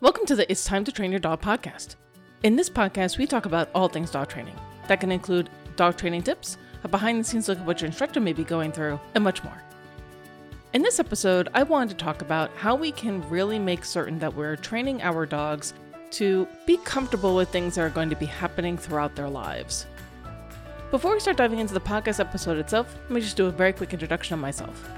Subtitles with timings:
[0.00, 1.94] Welcome to the It's Time to Train Your Dog podcast.
[2.42, 4.58] In this podcast, we talk about all things dog training.
[4.88, 8.20] That can include dog training tips, a behind the scenes look at what your instructor
[8.20, 9.62] may be going through, and much more.
[10.72, 14.34] In this episode, I wanted to talk about how we can really make certain that
[14.34, 15.74] we're training our dogs
[16.10, 19.86] to be comfortable with things that are going to be happening throughout their lives.
[20.90, 23.72] Before we start diving into the podcast episode itself, let me just do a very
[23.72, 24.90] quick introduction of myself.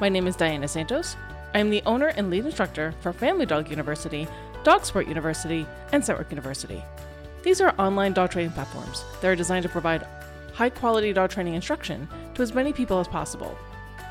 [0.00, 1.16] My name is Diana Santos.
[1.52, 4.28] I am the owner and lead instructor for Family Dog University,
[4.62, 6.80] Dog Sport University, and Scentwork University.
[7.42, 10.06] These are online dog training platforms that are designed to provide
[10.52, 13.56] high quality dog training instruction to as many people as possible.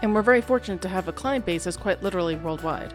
[0.01, 2.93] And we're very fortunate to have a client base that's quite literally worldwide.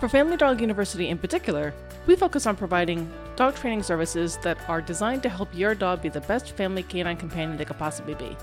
[0.00, 1.72] For Family Dog University in particular,
[2.06, 6.08] we focus on providing dog training services that are designed to help your dog be
[6.08, 8.36] the best family canine companion they could possibly be.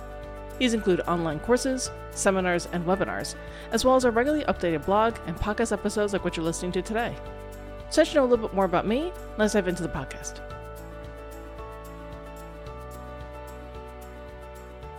[0.64, 3.36] These include online courses, seminars, and webinars,
[3.74, 6.82] as well as our regularly updated blog and podcast episodes like what you're listening to
[6.82, 7.14] today.
[7.90, 10.38] So, to know a little bit more about me, let's dive into the podcast.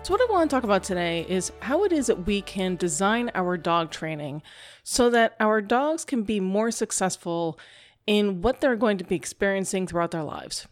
[0.03, 2.77] So, what I want to talk about today is how it is that we can
[2.77, 4.43] design our dog training
[4.83, 7.59] so that our dogs can be more successful
[8.07, 10.69] in what they're going to be experiencing throughout their lives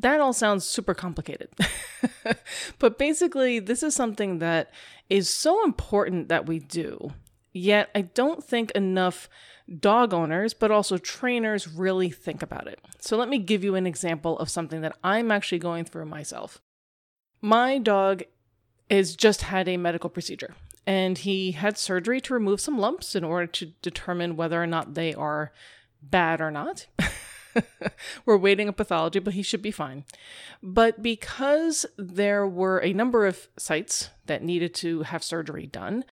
[0.00, 1.48] that all sounds super complicated.
[2.78, 4.70] but basically, this is something that
[5.08, 7.12] is so important that we do.
[7.52, 9.28] Yet, I don't think enough
[9.78, 12.80] dog owners, but also trainers, really think about it.
[13.00, 16.60] So, let me give you an example of something that I'm actually going through myself.
[17.40, 18.22] My dog
[18.90, 20.54] has just had a medical procedure,
[20.86, 24.94] and he had surgery to remove some lumps in order to determine whether or not
[24.94, 25.52] they are
[26.02, 26.86] bad or not.
[28.24, 30.04] We're waiting a pathology, but he should be fine.
[30.62, 36.04] But because there were a number of sites that needed to have surgery done,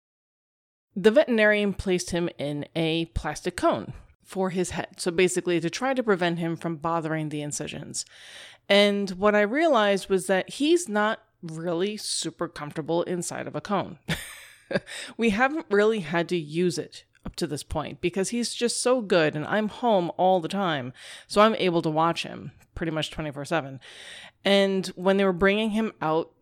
[0.95, 3.93] the veterinarian placed him in a plastic cone
[4.25, 4.99] for his head.
[4.99, 8.05] So basically, to try to prevent him from bothering the incisions.
[8.69, 13.99] And what I realized was that he's not really super comfortable inside of a cone.
[15.17, 17.05] we haven't really had to use it
[17.37, 20.93] to this point because he's just so good and I'm home all the time.
[21.27, 23.81] So I'm able to watch him pretty much 24 7.
[24.45, 26.33] And when they were bringing him out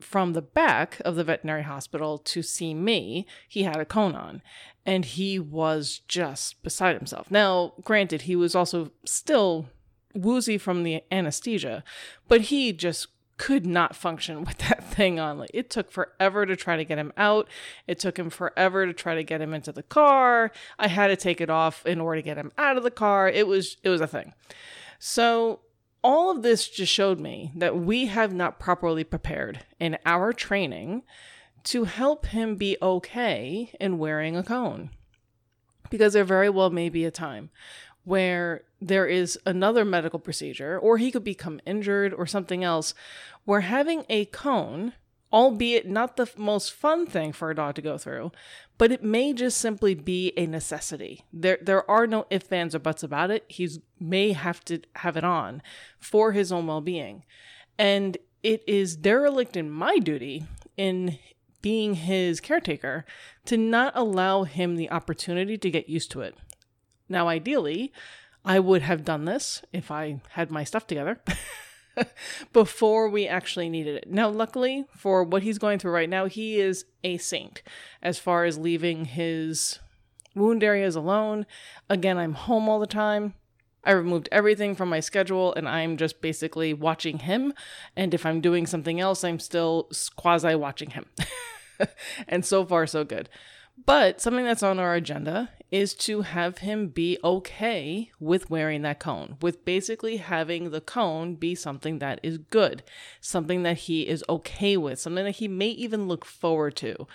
[0.00, 4.42] from the back of the veterinary hospital to see me, he had a cone on
[4.84, 7.30] and he was just beside himself.
[7.30, 9.66] Now, granted, he was also still
[10.14, 11.82] woozy from the anesthesia,
[12.28, 15.38] but he just could not function with that thing on.
[15.38, 17.48] Like it took forever to try to get him out.
[17.86, 20.52] It took him forever to try to get him into the car.
[20.78, 23.28] I had to take it off in order to get him out of the car.
[23.28, 24.32] It was it was a thing.
[24.98, 25.60] So
[26.02, 31.02] all of this just showed me that we have not properly prepared in our training
[31.64, 34.90] to help him be okay in wearing a cone.
[35.90, 37.50] Because there very well may be a time
[38.06, 42.94] where there is another medical procedure, or he could become injured or something else,
[43.44, 44.92] where having a cone,
[45.32, 48.30] albeit not the most fun thing for a dog to go through,
[48.78, 51.24] but it may just simply be a necessity.
[51.32, 53.44] There, there are no ifs, ands, or buts about it.
[53.48, 53.68] He
[53.98, 55.60] may have to have it on
[55.98, 57.24] for his own well being.
[57.76, 60.44] And it is derelict in my duty
[60.76, 61.18] in
[61.60, 63.04] being his caretaker
[63.46, 66.36] to not allow him the opportunity to get used to it.
[67.08, 67.92] Now, ideally,
[68.44, 71.20] I would have done this if I had my stuff together
[72.52, 74.10] before we actually needed it.
[74.10, 77.62] Now, luckily for what he's going through right now, he is a saint
[78.02, 79.80] as far as leaving his
[80.34, 81.46] wound areas alone.
[81.88, 83.34] Again, I'm home all the time.
[83.82, 87.54] I removed everything from my schedule and I'm just basically watching him.
[87.96, 91.06] And if I'm doing something else, I'm still quasi watching him.
[92.28, 93.28] and so far, so good.
[93.84, 99.00] But something that's on our agenda is to have him be okay with wearing that
[99.00, 102.82] cone, with basically having the cone be something that is good,
[103.20, 107.06] something that he is okay with, something that he may even look forward to.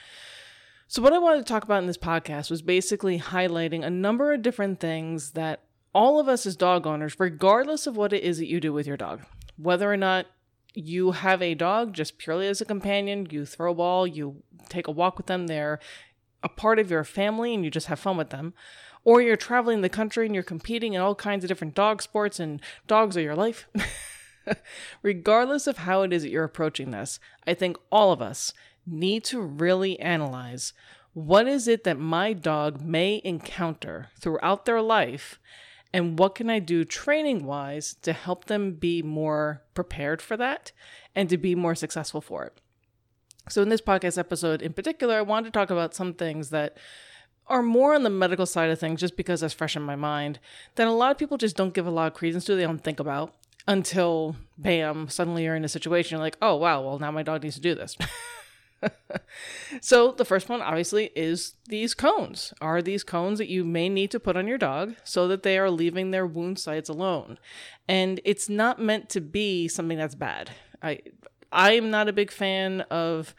[0.87, 4.33] So, what I wanted to talk about in this podcast was basically highlighting a number
[4.33, 5.61] of different things that
[5.93, 8.85] all of us as dog owners, regardless of what it is that you do with
[8.85, 9.21] your dog,
[9.57, 10.27] whether or not
[10.73, 14.87] you have a dog just purely as a companion, you throw a ball, you take
[14.87, 15.79] a walk with them, they're
[16.43, 18.53] a part of your family and you just have fun with them,
[19.03, 22.39] or you're traveling the country and you're competing in all kinds of different dog sports
[22.39, 23.67] and dogs are your life.
[25.01, 28.53] Regardless of how it is that you're approaching this, I think all of us
[28.85, 30.73] need to really analyze
[31.13, 35.39] what is it that my dog may encounter throughout their life
[35.93, 40.71] and what can I do training wise to help them be more prepared for that
[41.13, 42.61] and to be more successful for it.
[43.49, 46.77] So, in this podcast episode in particular, I wanted to talk about some things that
[47.47, 50.39] are more on the medical side of things just because that's fresh in my mind
[50.75, 52.83] that a lot of people just don't give a lot of credence to, they don't
[52.83, 53.33] think about
[53.67, 57.43] until bam, suddenly you're in a situation you're like, oh wow, well now my dog
[57.43, 57.97] needs to do this.
[59.81, 62.53] so the first one obviously is these cones.
[62.61, 65.57] Are these cones that you may need to put on your dog so that they
[65.57, 67.37] are leaving their wound sites alone.
[67.87, 70.51] And it's not meant to be something that's bad.
[70.81, 70.99] I
[71.51, 73.35] I am not a big fan of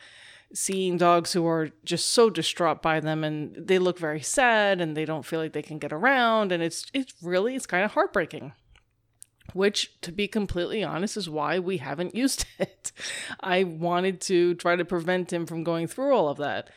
[0.54, 4.94] seeing dogs who are just so distraught by them and they look very sad and
[4.96, 7.92] they don't feel like they can get around and it's it's really it's kind of
[7.92, 8.52] heartbreaking
[9.52, 12.92] which, to be completely honest, is why we haven't used it.
[13.40, 16.70] I wanted to try to prevent him from going through all of that.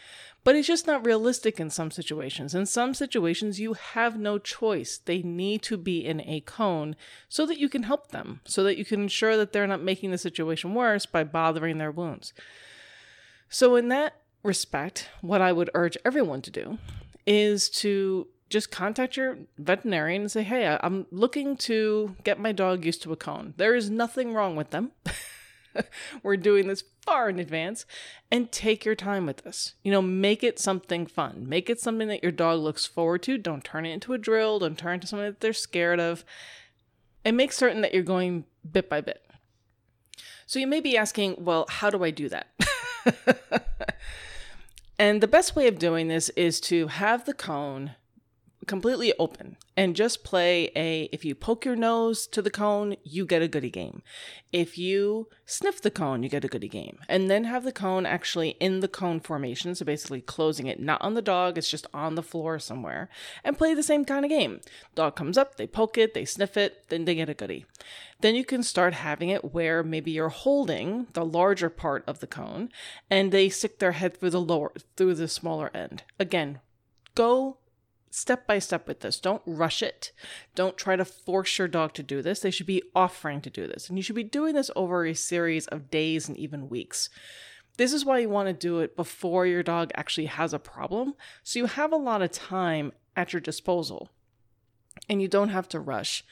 [0.46, 2.54] But it's just not realistic in some situations.
[2.54, 5.00] In some situations, you have no choice.
[5.00, 6.96] They need to be in a cone
[7.28, 10.12] so that you can help them, so that you can ensure that they're not making
[10.12, 12.32] the situation worse by bothering their wounds.
[13.50, 16.78] So, in that respect, what I would urge everyone to do
[17.26, 22.86] is to just contact your veterinarian and say, hey, I'm looking to get my dog
[22.86, 23.56] used to a cone.
[23.58, 24.92] There is nothing wrong with them.
[26.24, 27.86] We're doing this far in advance
[28.32, 29.74] and take your time with this.
[29.84, 31.48] You know, make it something fun.
[31.48, 33.38] Make it something that your dog looks forward to.
[33.38, 34.60] Don't turn it into a drill.
[34.60, 36.26] Don't turn it into something that they're scared of.
[37.24, 39.22] And make certain that you're going bit by bit.
[40.46, 42.48] So you may be asking, well, how do I do that?
[45.00, 47.96] and the best way of doing this is to have the cone
[48.66, 53.26] completely open and just play a if you poke your nose to the cone you
[53.26, 54.02] get a goody game.
[54.52, 57.00] If you sniff the cone you get a goody game.
[57.08, 61.02] And then have the cone actually in the cone formation so basically closing it not
[61.02, 63.10] on the dog it's just on the floor somewhere
[63.44, 64.62] and play the same kind of game.
[64.96, 67.66] Dog comes up they poke it they sniff it then they get a goody
[68.22, 72.28] then you can start having it where maybe you're holding the larger part of the
[72.28, 72.70] cone
[73.10, 76.04] and they stick their head through the lower through the smaller end.
[76.20, 76.60] Again
[77.16, 77.58] go
[78.16, 79.20] step by step with this.
[79.20, 80.12] Don't rush it.
[80.56, 82.40] Don't try to force your dog to do this.
[82.40, 83.90] They should be offering to do this.
[83.90, 87.10] And you should be doing this over a series of days and even weeks.
[87.78, 91.16] This is why you want to do it before your dog actually has a problem.
[91.44, 94.10] So you have a lot of time at your disposal
[95.10, 96.24] and you don't have to rush.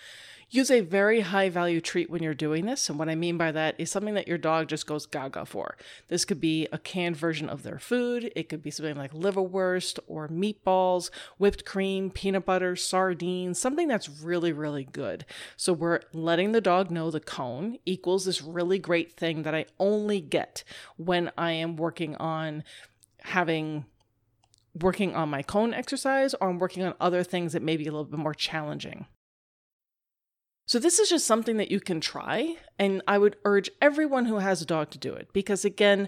[0.53, 2.87] Use a very high value treat when you're doing this.
[2.87, 5.75] And what I mean by that is something that your dog just goes gaga for.
[6.09, 8.31] This could be a canned version of their food.
[8.35, 11.09] It could be something like liverwurst or meatballs,
[11.39, 15.25] whipped cream, peanut butter, sardines, something that's really, really good.
[15.57, 19.65] So we're letting the dog know the cone equals this really great thing that I
[19.79, 20.63] only get
[20.97, 22.63] when I am working on
[23.21, 23.85] having
[24.79, 27.91] working on my cone exercise or I'm working on other things that may be a
[27.91, 29.07] little bit more challenging.
[30.65, 34.37] So, this is just something that you can try, and I would urge everyone who
[34.37, 36.07] has a dog to do it because, again,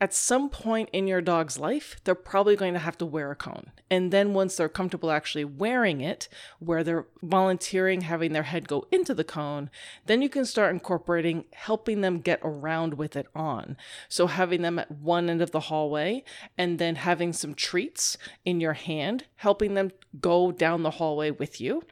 [0.00, 3.36] at some point in your dog's life, they're probably going to have to wear a
[3.36, 3.72] cone.
[3.90, 6.28] And then once they're comfortable actually wearing it,
[6.60, 9.70] where they're volunteering having their head go into the cone,
[10.06, 13.76] then you can start incorporating helping them get around with it on.
[14.08, 16.22] So having them at one end of the hallway
[16.56, 19.90] and then having some treats in your hand, helping them
[20.20, 21.82] go down the hallway with you,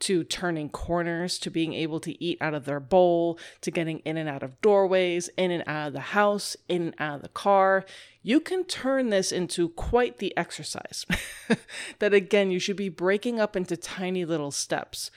[0.00, 4.16] to turning corners, to being able to eat out of their bowl, to getting in
[4.16, 7.28] and out of doorways, in and out of the house, in and out of the
[7.28, 7.84] car car,
[8.22, 11.06] you can turn this into quite the exercise.
[12.00, 15.10] that again, you should be breaking up into tiny little steps.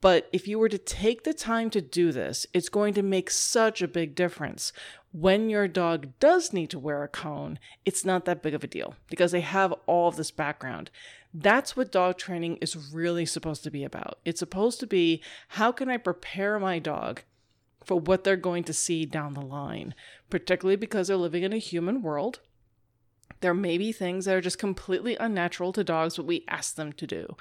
[0.00, 3.30] But if you were to take the time to do this, it's going to make
[3.30, 4.72] such a big difference.
[5.12, 8.66] When your dog does need to wear a cone, it's not that big of a
[8.66, 10.90] deal because they have all of this background.
[11.32, 14.18] That's what dog training is really supposed to be about.
[14.24, 17.22] It's supposed to be how can I prepare my dog
[17.88, 19.94] for what they're going to see down the line,
[20.28, 22.40] particularly because they're living in a human world.
[23.40, 26.92] There may be things that are just completely unnatural to dogs, but we ask them
[26.92, 27.34] to do.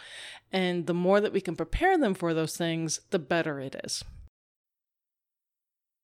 [0.52, 4.06] And the more that we can prepare them for those things, the better it is.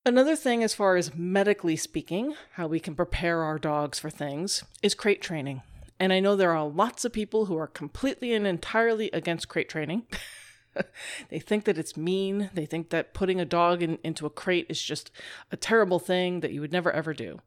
[0.04, 4.62] Another thing, as far as medically speaking, how we can prepare our dogs for things,
[4.82, 5.62] is crate training.
[5.98, 9.70] And I know there are lots of people who are completely and entirely against crate
[9.70, 10.06] training.
[11.28, 12.50] they think that it's mean.
[12.54, 15.10] They think that putting a dog in, into a crate is just
[15.50, 17.40] a terrible thing that you would never ever do.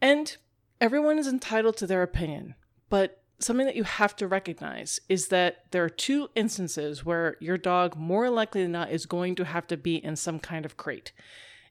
[0.00, 0.36] And
[0.80, 2.54] everyone is entitled to their opinion.
[2.88, 7.58] But something that you have to recognize is that there are two instances where your
[7.58, 10.76] dog, more likely than not, is going to have to be in some kind of
[10.76, 11.12] crate.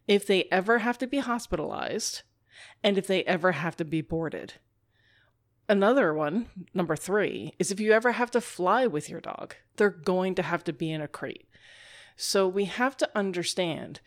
[0.07, 2.23] If they ever have to be hospitalized,
[2.83, 4.55] and if they ever have to be boarded.
[5.71, 9.89] Another one, number three, is if you ever have to fly with your dog, they're
[9.89, 11.47] going to have to be in a crate.
[12.17, 14.01] So we have to understand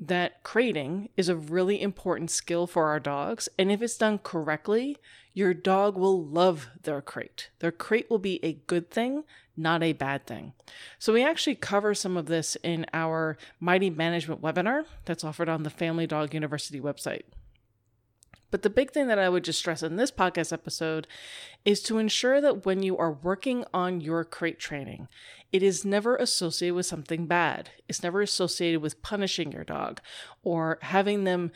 [0.00, 3.50] that crating is a really important skill for our dogs.
[3.58, 4.96] And if it's done correctly,
[5.34, 7.50] your dog will love their crate.
[7.58, 9.24] Their crate will be a good thing,
[9.58, 10.54] not a bad thing.
[10.98, 15.64] So, we actually cover some of this in our Mighty Management webinar that's offered on
[15.64, 17.24] the Family Dog University website.
[18.50, 21.06] But the big thing that I would just stress in this podcast episode
[21.64, 25.08] is to ensure that when you are working on your crate training,
[25.52, 27.70] it is never associated with something bad.
[27.88, 30.00] It's never associated with punishing your dog
[30.42, 31.52] or having them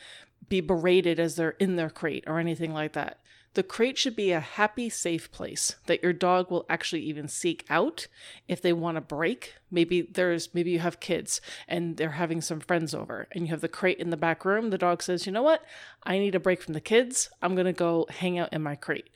[0.47, 3.19] be berated as they're in their crate or anything like that.
[3.55, 7.65] The crate should be a happy, safe place that your dog will actually even seek
[7.69, 8.07] out
[8.49, 9.55] if they want a break.
[9.71, 13.61] Maybe there's maybe you have kids and they're having some friends over and you have
[13.61, 14.71] the crate in the back room.
[14.71, 15.63] The dog says, "You know what?
[16.03, 17.29] I need a break from the kids.
[17.41, 19.09] I'm going to go hang out in my crate."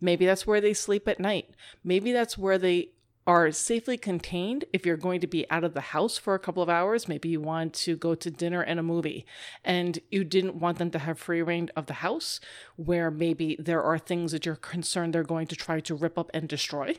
[0.00, 1.50] Maybe that's where they sleep at night.
[1.84, 2.90] Maybe that's where they
[3.26, 6.62] are safely contained if you're going to be out of the house for a couple
[6.62, 7.08] of hours.
[7.08, 9.24] Maybe you want to go to dinner and a movie
[9.64, 12.38] and you didn't want them to have free reign of the house
[12.76, 16.30] where maybe there are things that you're concerned they're going to try to rip up
[16.34, 16.96] and destroy.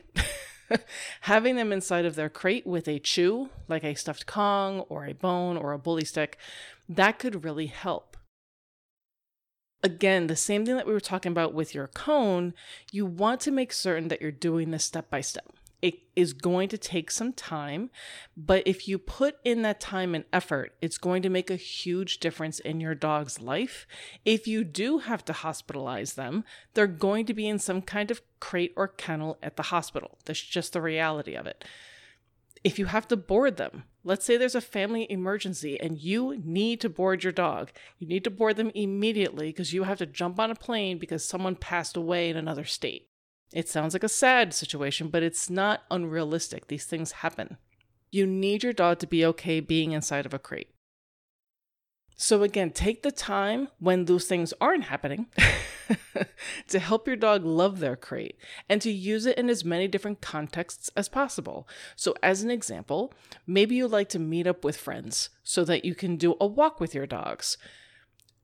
[1.22, 5.12] Having them inside of their crate with a chew, like a stuffed Kong or a
[5.12, 6.38] bone or a bully stick,
[6.88, 8.16] that could really help
[9.82, 12.54] again, the same thing that we were talking about with your cone,
[12.90, 15.55] you want to make certain that you're doing this step by step.
[15.82, 17.90] It is going to take some time,
[18.36, 22.18] but if you put in that time and effort, it's going to make a huge
[22.18, 23.86] difference in your dog's life.
[24.24, 28.22] If you do have to hospitalize them, they're going to be in some kind of
[28.40, 30.18] crate or kennel at the hospital.
[30.24, 31.64] That's just the reality of it.
[32.64, 36.80] If you have to board them, let's say there's a family emergency and you need
[36.80, 40.40] to board your dog, you need to board them immediately because you have to jump
[40.40, 43.08] on a plane because someone passed away in another state.
[43.52, 46.66] It sounds like a sad situation, but it's not unrealistic.
[46.66, 47.58] These things happen.
[48.10, 50.70] You need your dog to be okay being inside of a crate.
[52.18, 55.26] So, again, take the time when those things aren't happening
[56.68, 58.38] to help your dog love their crate
[58.70, 61.68] and to use it in as many different contexts as possible.
[61.94, 63.12] So, as an example,
[63.46, 66.80] maybe you like to meet up with friends so that you can do a walk
[66.80, 67.58] with your dogs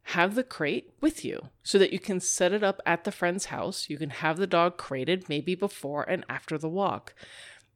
[0.06, 3.46] have the crate with you so that you can set it up at the friend's
[3.46, 3.88] house.
[3.88, 7.14] You can have the dog crated maybe before and after the walk.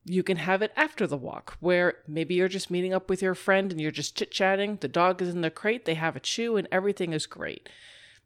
[0.04, 3.34] You can have it after the walk, where maybe you're just meeting up with your
[3.34, 4.78] friend and you're just chit chatting.
[4.80, 7.68] The dog is in the crate, they have a chew, and everything is great.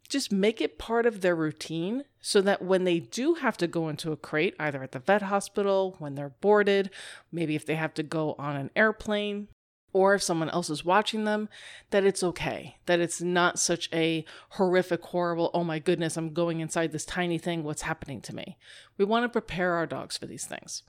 [0.08, 3.88] Just make it part of their routine so that when they do have to go
[3.88, 6.90] into a crate, either at the vet hospital, when they're boarded,
[7.32, 9.48] maybe if they have to go on an airplane,
[9.92, 11.48] or if someone else is watching them,
[11.90, 16.60] that it's okay, that it's not such a horrific, horrible, oh my goodness, I'm going
[16.60, 18.56] inside this tiny thing, what's happening to me?
[18.98, 20.82] We want to prepare our dogs for these things.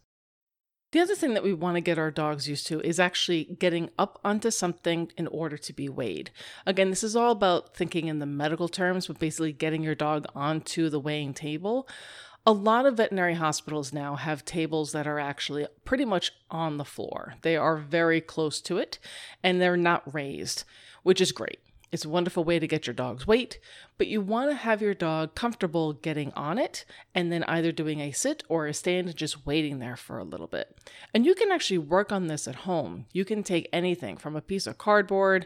[0.91, 3.89] The other thing that we want to get our dogs used to is actually getting
[3.97, 6.31] up onto something in order to be weighed.
[6.65, 10.25] Again, this is all about thinking in the medical terms, but basically getting your dog
[10.35, 11.87] onto the weighing table.
[12.43, 16.85] A lot of veterinary hospitals now have tables that are actually pretty much on the
[16.85, 17.35] floor.
[17.43, 18.97] They are very close to it
[19.43, 20.63] and they're not raised,
[21.03, 21.59] which is great.
[21.91, 23.59] It's a wonderful way to get your dog's weight,
[23.97, 27.99] but you want to have your dog comfortable getting on it and then either doing
[27.99, 30.79] a sit or a stand and just waiting there for a little bit.
[31.13, 33.07] And you can actually work on this at home.
[33.11, 35.45] You can take anything from a piece of cardboard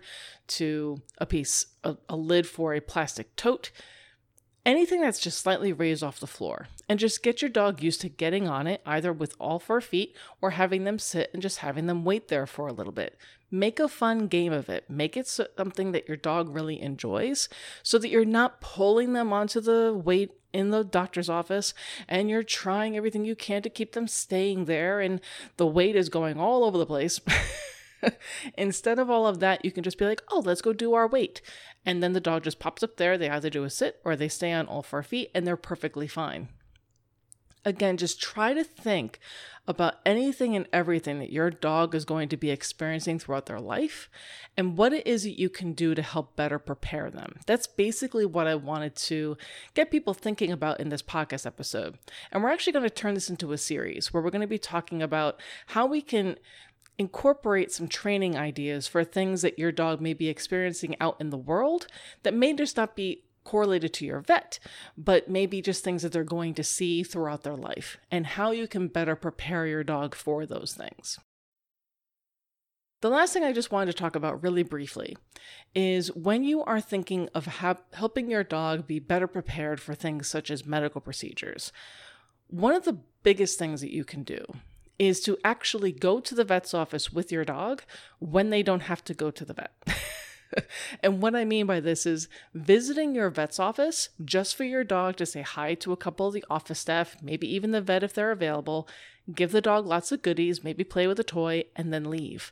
[0.49, 3.71] to a piece, a, a lid for a plastic tote
[4.65, 8.09] anything that's just slightly raised off the floor, and just get your dog used to
[8.09, 11.85] getting on it either with all four feet or having them sit and just having
[11.85, 13.17] them wait there for a little bit.
[13.51, 14.89] Make a fun game of it.
[14.89, 17.47] Make it something that your dog really enjoys
[17.83, 21.73] so that you're not pulling them onto the weight in the doctor's office
[22.07, 25.21] and you're trying everything you can to keep them staying there and
[25.57, 27.19] the weight is going all over the place.
[28.57, 31.07] Instead of all of that, you can just be like, oh, let's go do our
[31.07, 31.41] weight.
[31.85, 33.17] And then the dog just pops up there.
[33.17, 36.07] They either do a sit or they stay on all four feet and they're perfectly
[36.07, 36.49] fine.
[37.67, 39.19] Again, just try to think
[39.67, 44.07] about anything and everything that your dog is going to be experiencing throughout their life
[44.55, 47.39] and what it is that you can do to help better prepare them.
[47.47, 49.35] That's basically what I wanted to
[49.73, 51.97] get people thinking about in this podcast episode.
[52.31, 54.59] And we're actually going to turn this into a series where we're going to be
[54.59, 56.37] talking about how we can
[56.97, 61.37] incorporate some training ideas for things that your dog may be experiencing out in the
[61.37, 61.87] world
[62.23, 64.59] that may just not be correlated to your vet,
[64.97, 68.67] but maybe just things that they're going to see throughout their life and how you
[68.67, 71.19] can better prepare your dog for those things.
[73.01, 75.15] The last thing I just wanted to talk about really briefly
[75.75, 80.27] is when you are thinking of ha- helping your dog be better prepared for things
[80.27, 81.71] such as medical procedures.
[82.47, 84.43] One of the biggest things that you can do
[84.97, 87.83] is to actually go to the vet's office with your dog
[88.19, 89.73] when they don't have to go to the vet.
[91.03, 95.17] and what I mean by this is visiting your vet's office just for your dog
[95.17, 98.13] to say hi to a couple of the office staff, maybe even the vet if
[98.13, 98.87] they're available,
[99.33, 102.51] give the dog lots of goodies, maybe play with a toy, and then leave.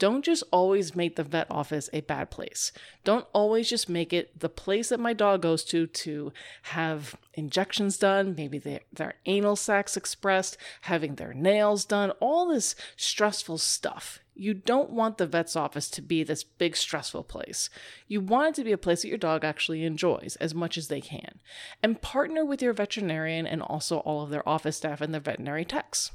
[0.00, 2.72] Don't just always make the vet office a bad place.
[3.04, 7.98] Don't always just make it the place that my dog goes to to have injections
[7.98, 14.20] done, maybe they, their anal sacs expressed, having their nails done, all this stressful stuff.
[14.34, 17.68] You don't want the vet's office to be this big stressful place.
[18.08, 20.88] You want it to be a place that your dog actually enjoys as much as
[20.88, 21.40] they can.
[21.82, 25.66] And partner with your veterinarian and also all of their office staff and their veterinary
[25.66, 26.10] techs.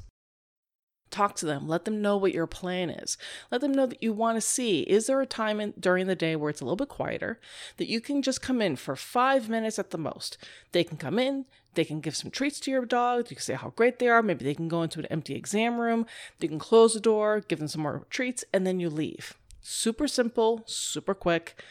[1.16, 1.66] Talk to them.
[1.66, 3.16] Let them know what your plan is.
[3.50, 6.14] Let them know that you want to see is there a time in, during the
[6.14, 7.40] day where it's a little bit quieter
[7.78, 10.36] that you can just come in for five minutes at the most.
[10.72, 13.30] They can come in, they can give some treats to your dog.
[13.30, 14.22] You can say how great they are.
[14.22, 16.04] Maybe they can go into an empty exam room.
[16.38, 19.38] They can close the door, give them some more treats, and then you leave.
[19.62, 21.62] Super simple, super quick.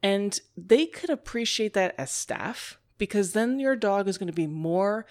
[0.00, 4.46] And they could appreciate that as staff because then your dog is going to be
[4.46, 5.06] more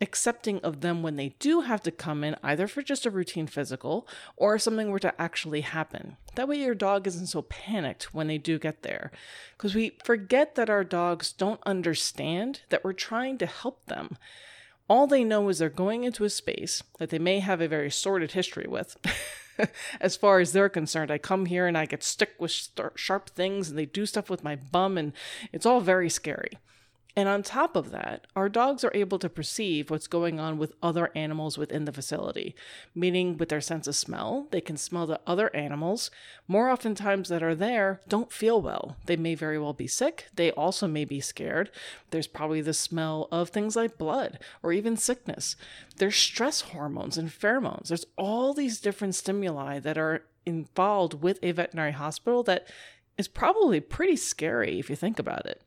[0.00, 3.46] accepting of them when they do have to come in, either for just a routine
[3.46, 6.16] physical or if something were to actually happen.
[6.34, 9.10] That way, your dog isn't so panicked when they do get there.
[9.56, 14.18] Because we forget that our dogs don't understand that we're trying to help them.
[14.88, 17.90] All they know is they're going into a space that they may have a very
[17.90, 18.96] sordid history with.
[20.00, 23.70] as far as they're concerned, I come here and I get stuck with sharp things
[23.70, 25.12] and they do stuff with my bum, and
[25.52, 26.58] it's all very scary.
[27.18, 30.74] And on top of that, our dogs are able to perceive what's going on with
[30.82, 32.54] other animals within the facility,
[32.94, 36.10] meaning with their sense of smell, they can smell that other animals,
[36.46, 38.98] more oftentimes that are there, don't feel well.
[39.06, 40.26] They may very well be sick.
[40.34, 41.70] They also may be scared.
[42.10, 45.56] There's probably the smell of things like blood or even sickness.
[45.96, 47.88] There's stress hormones and pheromones.
[47.88, 52.68] There's all these different stimuli that are involved with a veterinary hospital that
[53.16, 55.62] is probably pretty scary if you think about it.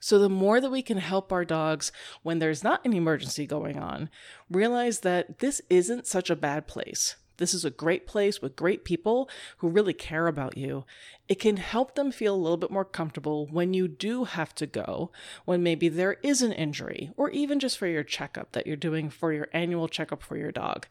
[0.00, 1.90] So, the more that we can help our dogs
[2.22, 4.10] when there's not an emergency going on,
[4.50, 7.16] realize that this isn't such a bad place.
[7.38, 10.84] This is a great place with great people who really care about you.
[11.28, 14.66] It can help them feel a little bit more comfortable when you do have to
[14.66, 15.10] go,
[15.44, 19.08] when maybe there is an injury, or even just for your checkup that you're doing
[19.08, 20.86] for your annual checkup for your dog.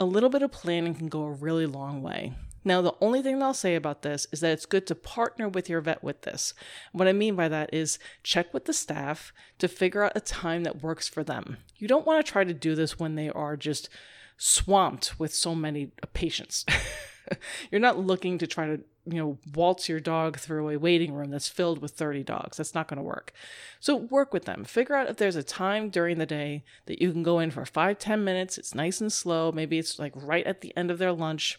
[0.00, 2.32] A little bit of planning can go a really long way.
[2.64, 5.68] Now, the only thing I'll say about this is that it's good to partner with
[5.68, 6.54] your vet with this.
[6.92, 10.64] What I mean by that is check with the staff to figure out a time
[10.64, 11.58] that works for them.
[11.76, 13.88] You don't want to try to do this when they are just
[14.36, 16.64] swamped with so many uh, patients.
[17.70, 21.30] You're not looking to try to, you know, waltz your dog through a waiting room
[21.30, 22.56] that's filled with 30 dogs.
[22.56, 23.32] That's not going to work.
[23.80, 24.64] So work with them.
[24.64, 27.64] Figure out if there's a time during the day that you can go in for
[27.64, 28.58] five, 10 minutes.
[28.58, 29.52] It's nice and slow.
[29.52, 31.58] Maybe it's like right at the end of their lunch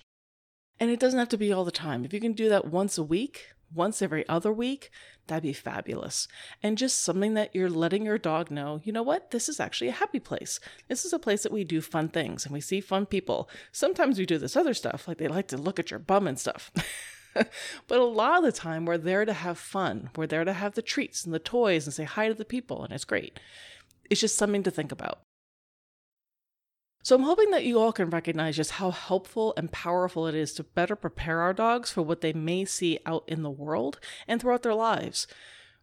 [0.80, 2.06] and it doesn't have to be all the time.
[2.06, 4.92] If you can do that once a week, once every other week,
[5.28, 6.28] that'd be fabulous.
[6.62, 9.32] And just something that you're letting your dog know, you know what?
[9.32, 10.60] This is actually a happy place.
[10.88, 13.50] This is a place that we do fun things and we see fun people.
[13.72, 16.40] Sometimes we do this other stuff, like they like to look at your bum and
[16.40, 16.72] stuff.
[17.34, 20.10] but a lot of the time, we're there to have fun.
[20.16, 22.84] We're there to have the treats and the toys and say hi to the people,
[22.84, 23.40] and it's great.
[24.10, 25.22] It's just something to think about.
[27.04, 30.54] So I'm hoping that you all can recognize just how helpful and powerful it is
[30.54, 34.42] to better prepare our dogs for what they may see out in the world and
[34.42, 35.28] throughout their lives.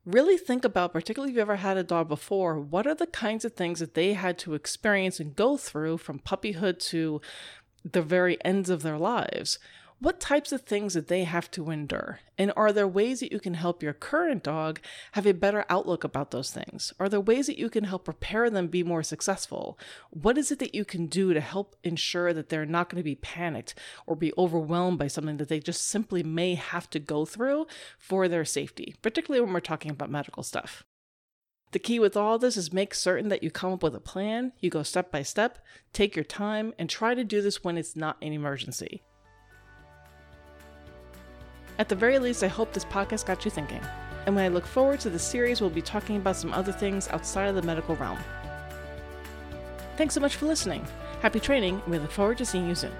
[0.06, 3.44] Really think about, particularly if you've ever had a dog before, what are the kinds
[3.44, 7.20] of things that they had to experience and go through from puppyhood to
[7.84, 9.58] the very ends of their lives?
[10.02, 12.20] What types of things did they have to endure?
[12.38, 14.80] And are there ways that you can help your current dog
[15.12, 16.94] have a better outlook about those things?
[16.98, 19.78] Are there ways that you can help prepare them be more successful?
[20.08, 23.04] What is it that you can do to help ensure that they're not going to
[23.04, 23.74] be panicked
[24.06, 27.66] or be overwhelmed by something that they just simply may have to go through
[27.98, 30.82] for their safety, particularly when we're talking about medical stuff?
[31.72, 34.52] The key with all this is make certain that you come up with a plan,
[34.60, 35.58] you go step by step,
[35.92, 39.02] take your time, and try to do this when it's not an emergency.
[41.80, 43.80] At the very least, I hope this podcast got you thinking.
[44.26, 47.08] And when I look forward to the series, we'll be talking about some other things
[47.08, 48.18] outside of the medical realm.
[49.96, 50.86] Thanks so much for listening.
[51.22, 52.92] Happy training, and we look forward to seeing you soon.